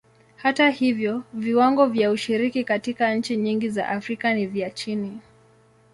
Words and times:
Hata 0.35 0.69
hivyo, 0.69 1.23
viwango 1.33 1.85
vya 1.85 2.11
ushiriki 2.11 2.63
katika 2.63 3.15
nchi 3.15 3.37
nyingi 3.37 3.69
za 3.69 3.87
Afrika 3.89 4.33
ni 4.33 4.45
vya 4.47 4.69
chini. 4.69 5.19